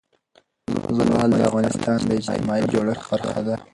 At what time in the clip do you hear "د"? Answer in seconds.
1.37-1.41, 2.05-2.09